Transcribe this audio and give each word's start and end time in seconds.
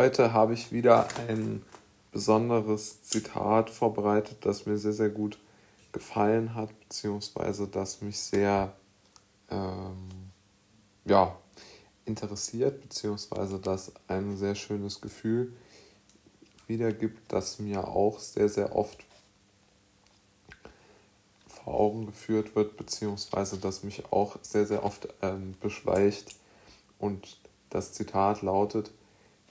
Heute 0.00 0.32
habe 0.32 0.54
ich 0.54 0.72
wieder 0.72 1.08
ein 1.28 1.62
besonderes 2.10 3.02
Zitat 3.02 3.68
vorbereitet, 3.68 4.38
das 4.46 4.64
mir 4.64 4.78
sehr, 4.78 4.94
sehr 4.94 5.10
gut 5.10 5.38
gefallen 5.92 6.54
hat, 6.54 6.70
beziehungsweise 6.80 7.68
das 7.68 8.00
mich 8.00 8.18
sehr 8.18 8.72
ähm, 9.50 10.08
ja, 11.04 11.36
interessiert, 12.06 12.80
beziehungsweise 12.80 13.58
das 13.58 13.92
ein 14.08 14.38
sehr 14.38 14.54
schönes 14.54 15.02
Gefühl 15.02 15.52
wiedergibt, 16.66 17.30
das 17.30 17.58
mir 17.58 17.86
auch 17.86 18.20
sehr, 18.20 18.48
sehr 18.48 18.74
oft 18.74 19.04
vor 21.46 21.74
Augen 21.74 22.06
geführt 22.06 22.56
wird, 22.56 22.78
beziehungsweise 22.78 23.58
das 23.58 23.82
mich 23.82 24.10
auch 24.10 24.38
sehr, 24.40 24.64
sehr 24.64 24.82
oft 24.82 25.08
ähm, 25.20 25.56
beschleicht. 25.60 26.36
Und 26.98 27.38
das 27.68 27.92
Zitat 27.92 28.40
lautet, 28.40 28.92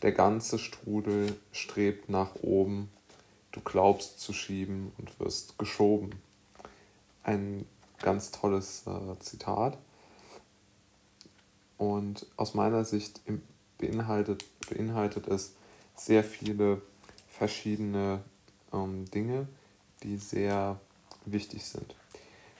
der 0.01 0.11
ganze 0.11 0.59
Strudel 0.59 1.35
strebt 1.51 2.09
nach 2.09 2.35
oben, 2.35 2.89
du 3.51 3.61
glaubst 3.61 4.19
zu 4.19 4.33
schieben 4.33 4.91
und 4.97 5.19
wirst 5.19 5.57
geschoben. 5.57 6.11
Ein 7.23 7.65
ganz 8.01 8.31
tolles 8.31 8.85
äh, 8.87 9.19
Zitat. 9.19 9.77
Und 11.77 12.25
aus 12.35 12.53
meiner 12.53 12.83
Sicht 12.83 13.21
beinhaltet, 13.77 14.45
beinhaltet 14.69 15.27
es 15.27 15.53
sehr 15.95 16.23
viele 16.23 16.81
verschiedene 17.27 18.21
ähm, 18.73 19.05
Dinge, 19.11 19.47
die 20.03 20.17
sehr 20.17 20.79
wichtig 21.25 21.65
sind. 21.65 21.95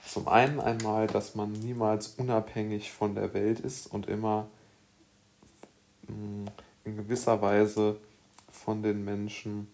Zum 0.06 0.28
einen 0.28 0.60
einmal, 0.60 1.06
dass 1.06 1.34
man 1.34 1.52
niemals 1.52 2.08
unabhängig 2.16 2.90
von 2.90 3.14
der 3.14 3.34
Welt 3.34 3.60
ist 3.60 3.86
und 3.86 4.06
immer 4.08 4.48
mm, 6.08 6.46
in 6.84 6.96
gewisser 6.96 7.40
Weise 7.42 7.98
von 8.50 8.82
den 8.82 9.04
Menschen 9.04 9.68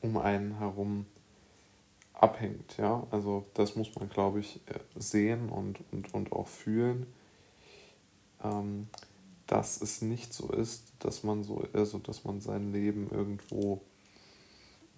um 0.00 0.16
einen 0.16 0.58
herum 0.58 1.06
abhängt. 2.14 2.76
Ja? 2.76 3.06
Also 3.10 3.46
das 3.54 3.76
muss 3.76 3.94
man, 3.96 4.08
glaube 4.08 4.40
ich, 4.40 4.60
äh, 4.66 4.78
sehen 4.96 5.48
und, 5.48 5.80
und, 5.92 6.14
und 6.14 6.32
auch 6.32 6.48
fühlen, 6.48 7.06
ähm, 8.42 8.88
dass 9.46 9.80
es 9.80 10.00
nicht 10.02 10.32
so 10.32 10.48
ist, 10.52 10.92
dass 11.00 11.24
man 11.24 11.42
so, 11.42 11.64
also 11.72 11.98
dass 11.98 12.24
man 12.24 12.40
sein 12.40 12.72
Leben 12.72 13.10
irgendwo 13.10 13.80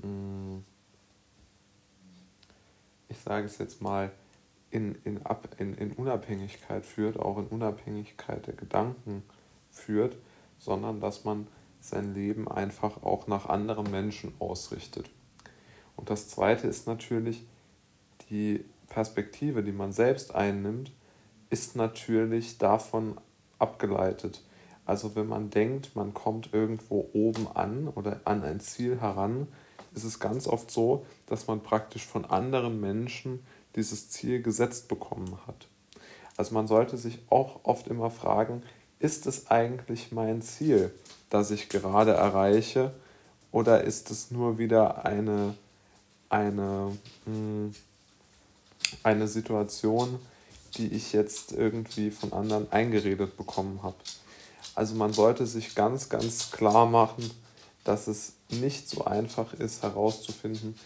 mh, 0.03 0.09
mm, 0.09 0.65
ich 3.13 3.19
sage 3.19 3.47
es 3.47 3.59
jetzt 3.59 3.81
mal, 3.81 4.11
in, 4.71 4.97
in, 5.05 5.23
Ab, 5.23 5.49
in, 5.59 5.75
in 5.75 5.93
Unabhängigkeit 5.93 6.85
führt, 6.85 7.19
auch 7.19 7.39
in 7.39 7.47
Unabhängigkeit 7.47 8.47
der 8.47 8.55
Gedanken 8.55 9.23
führt, 9.71 10.17
sondern 10.63 11.01
dass 11.01 11.25
man 11.25 11.49
sein 11.81 12.15
Leben 12.15 12.49
einfach 12.49 13.03
auch 13.03 13.27
nach 13.27 13.47
anderen 13.47 13.91
Menschen 13.91 14.33
ausrichtet. 14.39 15.11
Und 15.97 16.09
das 16.09 16.29
Zweite 16.29 16.69
ist 16.69 16.87
natürlich 16.87 17.45
die 18.31 18.65
Perspektive, 18.87 19.65
die 19.65 19.73
man 19.73 19.93
selbst 19.93 20.35
einnimmt, 20.35 20.93
ist 21.51 21.75
natürlich 21.75 22.59
davon 22.59 23.21
abgeleitet. 23.59 24.45
Also 24.87 25.17
wenn 25.17 25.27
man 25.27 25.51
denkt, 25.51 25.97
man 25.97 26.15
kommt 26.15 26.53
irgendwo 26.53 27.11
oben 27.13 27.49
an 27.55 27.89
oder 27.89 28.21
an 28.25 28.45
ein 28.45 28.61
Ziel 28.61 29.01
heran, 29.01 29.49
ist 29.95 30.05
es 30.05 30.21
ganz 30.21 30.47
oft 30.47 30.71
so, 30.71 31.05
dass 31.27 31.49
man 31.49 31.61
praktisch 31.63 32.07
von 32.07 32.25
anderen 32.25 32.81
Menschen 32.81 33.45
dieses 33.75 34.09
Ziel 34.11 34.41
gesetzt 34.41 34.89
bekommen 34.89 35.37
hat. 35.47 35.69
Also 36.37 36.55
man 36.55 36.67
sollte 36.67 36.97
sich 36.97 37.19
auch 37.29 37.61
oft 37.65 37.89
immer 37.89 38.11
fragen, 38.11 38.63
ist 39.03 39.27
es 39.27 39.51
eigentlich 39.51 40.13
mein 40.13 40.43
Ziel, 40.43 40.93
das 41.29 41.51
ich 41.51 41.69
gerade 41.69 42.13
erreiche, 42.13 42.93
oder 43.51 43.83
ist 43.83 44.11
es 44.11 44.31
nur 44.31 44.59
wieder 44.59 45.05
eine, 45.05 45.55
eine, 46.31 46.97
hm, 47.25 47.75
eine 49.03 49.27
Situation, 49.27 50.21
die 50.77 50.87
ich 50.87 51.13
jetzt 51.13 51.53
irgendwie 51.53 52.11
von 52.11 52.33
anderen 52.33 52.71
eingeredet 52.71 53.37
bekommen 53.37 53.83
habe. 53.83 53.97
Also 54.75 54.95
man 54.95 55.13
sollte 55.13 55.47
sich 55.47 55.75
ganz, 55.75 56.09
ganz 56.09 56.51
klar 56.53 56.87
machen, 56.87 57.29
dass 57.85 58.07
es 58.07 58.35
nicht 58.51 58.89
so 58.89 59.05
einfach 59.05 59.53
ist 59.53 59.83
herauszufinden, 59.83 60.79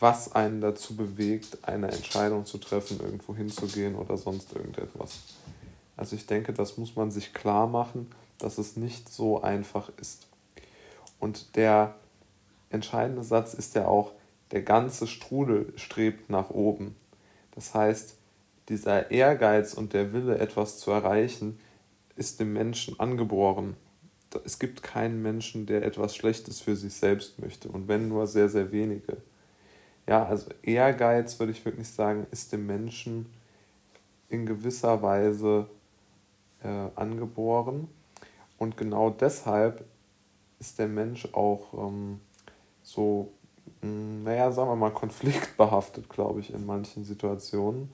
was 0.00 0.32
einen 0.32 0.60
dazu 0.60 0.96
bewegt, 0.96 1.58
eine 1.62 1.90
Entscheidung 1.92 2.44
zu 2.46 2.58
treffen, 2.58 2.98
irgendwo 3.00 3.34
hinzugehen 3.34 3.94
oder 3.94 4.18
sonst 4.18 4.52
irgendetwas. 4.52 5.12
Also 5.96 6.16
ich 6.16 6.26
denke, 6.26 6.52
das 6.52 6.76
muss 6.76 6.96
man 6.96 7.10
sich 7.10 7.32
klar 7.32 7.66
machen, 7.66 8.10
dass 8.38 8.58
es 8.58 8.76
nicht 8.76 9.08
so 9.08 9.42
einfach 9.42 9.90
ist. 10.00 10.26
Und 11.20 11.56
der 11.56 11.94
entscheidende 12.70 13.22
Satz 13.22 13.54
ist 13.54 13.74
ja 13.74 13.86
auch, 13.86 14.12
der 14.50 14.62
ganze 14.62 15.06
Strudel 15.06 15.72
strebt 15.76 16.30
nach 16.30 16.50
oben. 16.50 16.96
Das 17.54 17.74
heißt, 17.74 18.16
dieser 18.68 19.10
Ehrgeiz 19.10 19.74
und 19.74 19.92
der 19.92 20.12
Wille, 20.12 20.38
etwas 20.38 20.78
zu 20.78 20.90
erreichen, 20.90 21.58
ist 22.16 22.40
dem 22.40 22.52
Menschen 22.52 22.98
angeboren 22.98 23.76
es 24.44 24.58
gibt 24.58 24.82
keinen 24.82 25.22
Menschen, 25.22 25.66
der 25.66 25.84
etwas 25.84 26.16
Schlechtes 26.16 26.60
für 26.60 26.76
sich 26.76 26.94
selbst 26.94 27.38
möchte 27.38 27.68
und 27.68 27.88
wenn 27.88 28.08
nur 28.08 28.26
sehr, 28.26 28.48
sehr 28.48 28.72
wenige. 28.72 29.18
Ja, 30.06 30.24
also 30.26 30.50
Ehrgeiz, 30.62 31.38
würde 31.38 31.52
ich 31.52 31.64
wirklich 31.64 31.88
sagen, 31.88 32.26
ist 32.30 32.52
dem 32.52 32.66
Menschen 32.66 33.26
in 34.28 34.46
gewisser 34.46 35.02
Weise 35.02 35.66
äh, 36.64 36.90
angeboren 36.94 37.88
und 38.58 38.76
genau 38.76 39.10
deshalb 39.10 39.84
ist 40.58 40.78
der 40.78 40.88
Mensch 40.88 41.28
auch 41.32 41.74
ähm, 41.74 42.20
so, 42.82 43.32
hm, 43.80 44.22
naja, 44.22 44.50
sagen 44.52 44.70
wir 44.70 44.76
mal, 44.76 44.90
konfliktbehaftet, 44.90 46.08
glaube 46.08 46.40
ich, 46.40 46.52
in 46.52 46.64
manchen 46.66 47.04
Situationen, 47.04 47.92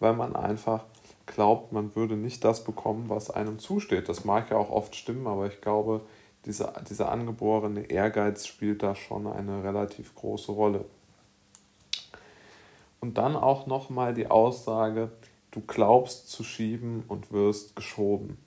weil 0.00 0.14
man 0.14 0.36
einfach 0.36 0.84
glaubt, 1.26 1.72
man 1.72 1.94
würde 1.94 2.16
nicht 2.16 2.44
das 2.44 2.64
bekommen, 2.64 3.08
was 3.08 3.30
einem 3.30 3.58
zusteht. 3.58 4.08
Das 4.08 4.24
mag 4.24 4.50
ja 4.50 4.56
auch 4.56 4.70
oft 4.70 4.94
stimmen, 4.96 5.26
aber 5.26 5.46
ich 5.46 5.60
glaube, 5.60 6.02
dieser, 6.44 6.72
dieser 6.88 7.10
angeborene 7.10 7.84
Ehrgeiz 7.90 8.46
spielt 8.46 8.82
da 8.82 8.94
schon 8.94 9.26
eine 9.26 9.62
relativ 9.62 10.14
große 10.14 10.52
Rolle. 10.52 10.84
Und 13.00 13.18
dann 13.18 13.36
auch 13.36 13.66
nochmal 13.66 14.14
die 14.14 14.28
Aussage, 14.28 15.10
du 15.52 15.60
glaubst 15.60 16.28
zu 16.28 16.42
schieben 16.42 17.04
und 17.06 17.32
wirst 17.32 17.76
geschoben. 17.76 18.38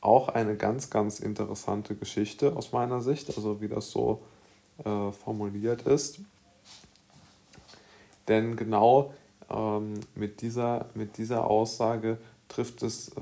Auch 0.00 0.28
eine 0.28 0.56
ganz, 0.56 0.90
ganz 0.90 1.20
interessante 1.20 1.94
Geschichte 1.94 2.56
aus 2.56 2.72
meiner 2.72 3.00
Sicht, 3.00 3.28
also 3.36 3.60
wie 3.60 3.68
das 3.68 3.90
so 3.90 4.22
äh, 4.84 5.12
formuliert 5.12 5.82
ist. 5.82 6.20
Denn 8.28 8.56
genau 8.56 9.12
ähm, 9.50 9.94
mit, 10.14 10.40
dieser, 10.40 10.86
mit 10.94 11.18
dieser 11.18 11.46
Aussage 11.46 12.18
trifft 12.48 12.82
es 12.82 13.08
äh, 13.08 13.20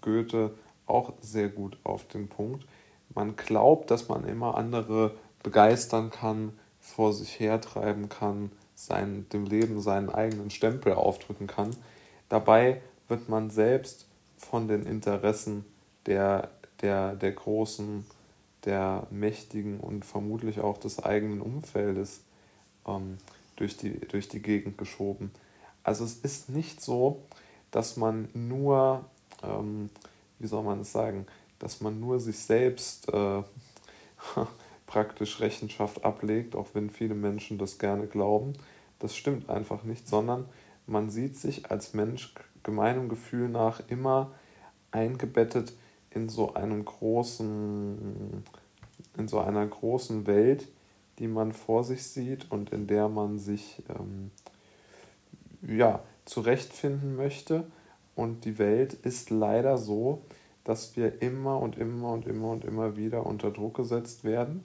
Goethe 0.00 0.54
auch 0.86 1.12
sehr 1.20 1.48
gut 1.48 1.78
auf 1.84 2.06
den 2.08 2.28
Punkt. 2.28 2.66
Man 3.14 3.36
glaubt, 3.36 3.90
dass 3.90 4.08
man 4.08 4.26
immer 4.26 4.56
andere 4.56 5.14
begeistern 5.42 6.10
kann, 6.10 6.52
vor 6.80 7.12
sich 7.12 7.40
hertreiben 7.40 8.08
kann, 8.08 8.52
sein, 8.74 9.26
dem 9.32 9.44
Leben 9.44 9.80
seinen 9.80 10.08
eigenen 10.08 10.50
Stempel 10.50 10.94
aufdrücken 10.94 11.46
kann. 11.46 11.70
Dabei 12.28 12.80
wird 13.08 13.28
man 13.28 13.50
selbst 13.50 14.06
von 14.38 14.68
den 14.68 14.84
Interessen 14.84 15.64
der, 16.06 16.50
der, 16.80 17.14
der 17.14 17.32
Großen, 17.32 18.04
der 18.64 19.06
Mächtigen 19.10 19.80
und 19.80 20.04
vermutlich 20.04 20.60
auch 20.60 20.78
des 20.78 21.02
eigenen 21.02 21.40
Umfeldes 21.40 22.22
ähm, 22.86 23.18
durch 23.56 23.76
die, 23.76 24.00
durch 24.00 24.28
die 24.28 24.42
Gegend 24.42 24.76
geschoben. 24.76 25.30
Also 25.82 26.04
es 26.04 26.16
ist 26.16 26.48
nicht 26.48 26.80
so, 26.80 27.22
dass 27.70 27.96
man 27.96 28.28
nur, 28.34 29.04
ähm, 29.42 29.90
wie 30.38 30.48
soll 30.48 30.64
man 30.64 30.80
es 30.80 30.92
sagen, 30.92 31.26
dass 31.58 31.80
man 31.80 32.00
nur 32.00 32.20
sich 32.20 32.38
selbst 32.38 33.08
äh, 33.12 33.42
praktisch 34.86 35.40
Rechenschaft 35.40 36.04
ablegt, 36.04 36.56
auch 36.56 36.68
wenn 36.74 36.90
viele 36.90 37.14
Menschen 37.14 37.58
das 37.58 37.78
gerne 37.78 38.06
glauben. 38.06 38.54
Das 38.98 39.14
stimmt 39.14 39.48
einfach 39.48 39.84
nicht, 39.84 40.08
sondern 40.08 40.46
man 40.86 41.10
sieht 41.10 41.36
sich 41.36 41.70
als 41.70 41.94
Mensch 41.94 42.34
gemeinem 42.62 43.08
Gefühl 43.08 43.48
nach 43.48 43.80
immer 43.88 44.32
eingebettet 44.90 45.72
in 46.10 46.28
so 46.28 46.54
einem 46.54 46.84
großen, 46.84 48.44
in 49.16 49.28
so 49.28 49.40
einer 49.40 49.66
großen 49.66 50.26
Welt, 50.26 50.68
die 51.18 51.28
man 51.28 51.52
vor 51.52 51.84
sich 51.84 52.04
sieht 52.04 52.50
und 52.50 52.70
in 52.70 52.86
der 52.86 53.08
man 53.08 53.38
sich 53.38 53.82
ähm, 53.88 54.30
ja, 55.62 56.02
zurechtfinden 56.24 57.16
möchte. 57.16 57.64
Und 58.14 58.44
die 58.44 58.58
Welt 58.58 58.94
ist 58.94 59.30
leider 59.30 59.76
so, 59.76 60.22
dass 60.64 60.96
wir 60.96 61.22
immer 61.22 61.60
und 61.60 61.76
immer 61.78 62.12
und 62.12 62.26
immer 62.26 62.50
und 62.50 62.64
immer 62.64 62.96
wieder 62.96 63.26
unter 63.26 63.50
Druck 63.50 63.76
gesetzt 63.76 64.24
werden. 64.24 64.64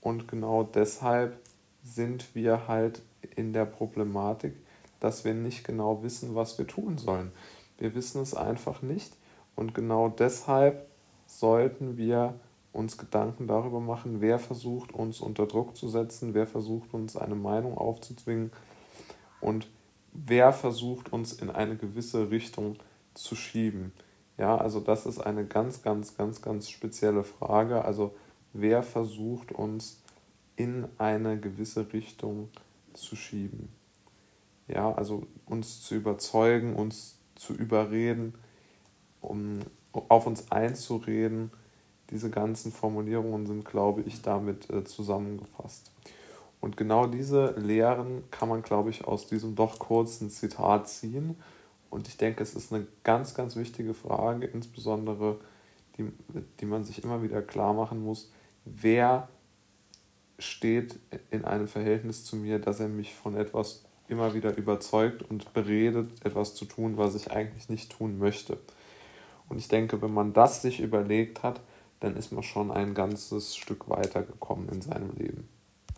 Und 0.00 0.26
genau 0.26 0.62
deshalb 0.62 1.38
sind 1.84 2.34
wir 2.34 2.66
halt 2.66 3.02
in 3.36 3.52
der 3.52 3.64
Problematik, 3.64 4.54
dass 5.00 5.24
wir 5.24 5.34
nicht 5.34 5.64
genau 5.64 6.02
wissen, 6.02 6.34
was 6.34 6.58
wir 6.58 6.66
tun 6.66 6.98
sollen. 6.98 7.32
Wir 7.78 7.94
wissen 7.94 8.20
es 8.22 8.34
einfach 8.34 8.82
nicht. 8.82 9.12
Und 9.54 9.74
genau 9.74 10.08
deshalb 10.08 10.86
sollten 11.26 11.96
wir 11.96 12.34
uns 12.72 12.96
Gedanken 12.98 13.46
darüber 13.46 13.80
machen, 13.80 14.20
wer 14.20 14.38
versucht 14.38 14.92
uns 14.92 15.20
unter 15.20 15.46
Druck 15.46 15.76
zu 15.76 15.88
setzen, 15.88 16.34
wer 16.34 16.46
versucht 16.46 16.94
uns 16.94 17.16
eine 17.16 17.34
Meinung 17.34 17.76
aufzuzwingen 17.76 18.52
und 19.40 19.68
wer 20.12 20.52
versucht 20.52 21.12
uns 21.12 21.32
in 21.32 21.50
eine 21.50 21.76
gewisse 21.76 22.30
Richtung 22.30 22.76
zu 23.14 23.34
schieben. 23.34 23.92
Ja, 24.36 24.56
also 24.56 24.80
das 24.80 25.06
ist 25.06 25.18
eine 25.18 25.44
ganz, 25.44 25.82
ganz, 25.82 26.16
ganz, 26.16 26.40
ganz 26.42 26.70
spezielle 26.70 27.24
Frage. 27.24 27.84
Also 27.84 28.14
wer 28.52 28.82
versucht 28.82 29.50
uns 29.52 30.00
in 30.54 30.86
eine 30.98 31.38
gewisse 31.40 31.92
Richtung 31.92 32.48
zu 32.92 33.16
schieben? 33.16 33.68
Ja, 34.68 34.92
also 34.92 35.26
uns 35.46 35.82
zu 35.82 35.94
überzeugen, 35.94 36.76
uns 36.76 37.18
zu 37.34 37.54
überreden, 37.54 38.34
um 39.20 39.60
auf 39.92 40.26
uns 40.26 40.52
einzureden. 40.52 41.50
Diese 42.10 42.30
ganzen 42.30 42.72
Formulierungen 42.72 43.46
sind, 43.46 43.64
glaube 43.64 44.02
ich, 44.02 44.22
damit 44.22 44.70
äh, 44.70 44.84
zusammengefasst. 44.84 45.90
Und 46.60 46.76
genau 46.76 47.06
diese 47.06 47.52
Lehren 47.58 48.24
kann 48.30 48.48
man, 48.48 48.62
glaube 48.62 48.90
ich, 48.90 49.04
aus 49.04 49.26
diesem 49.26 49.54
doch 49.54 49.78
kurzen 49.78 50.30
Zitat 50.30 50.88
ziehen. 50.88 51.36
Und 51.90 52.08
ich 52.08 52.16
denke, 52.16 52.42
es 52.42 52.54
ist 52.54 52.72
eine 52.72 52.86
ganz, 53.04 53.34
ganz 53.34 53.56
wichtige 53.56 53.94
Frage, 53.94 54.46
insbesondere 54.46 55.38
die, 55.96 56.12
die 56.60 56.66
man 56.66 56.84
sich 56.84 57.02
immer 57.02 57.22
wieder 57.22 57.42
klar 57.42 57.74
machen 57.74 58.02
muss, 58.02 58.30
wer 58.64 59.28
steht 60.38 60.98
in 61.30 61.44
einem 61.44 61.66
Verhältnis 61.66 62.24
zu 62.24 62.36
mir, 62.36 62.58
dass 62.58 62.80
er 62.80 62.88
mich 62.88 63.14
von 63.14 63.36
etwas 63.36 63.84
immer 64.08 64.34
wieder 64.34 64.56
überzeugt 64.56 65.22
und 65.28 65.52
beredet, 65.52 66.10
etwas 66.24 66.54
zu 66.54 66.64
tun, 66.64 66.96
was 66.96 67.14
ich 67.14 67.30
eigentlich 67.30 67.68
nicht 67.68 67.92
tun 67.92 68.18
möchte. 68.18 68.58
Und 69.48 69.58
ich 69.58 69.68
denke, 69.68 70.02
wenn 70.02 70.12
man 70.12 70.32
das 70.32 70.62
sich 70.62 70.80
überlegt 70.80 71.42
hat, 71.42 71.60
dann 72.00 72.16
ist 72.16 72.32
man 72.32 72.42
schon 72.42 72.70
ein 72.70 72.94
ganzes 72.94 73.56
Stück 73.56 73.88
weiter 73.88 74.22
gekommen 74.22 74.68
in 74.68 74.82
seinem 74.82 75.10
Leben. 75.16 75.48